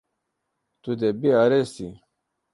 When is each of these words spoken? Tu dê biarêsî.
Tu 0.81 0.91
dê 0.99 1.09
biarêsî. 1.21 1.89